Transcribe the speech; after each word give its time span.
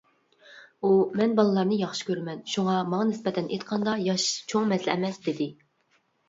ئۇ: 0.83 0.93
«مەن 1.19 1.35
بالىلارنى 1.39 1.77
ياخشى 1.81 2.07
كۆرىمەن، 2.07 2.41
شۇڭا 2.53 2.77
ماڭا 2.95 3.05
نىسبەتەن 3.11 3.51
ئېيتقاندا 3.53 3.95
ياش 4.07 4.27
چوڭ 4.55 4.67
مەسىلە 4.73 4.97
ئەمەس» 4.97 5.23
دېدى. 5.29 5.51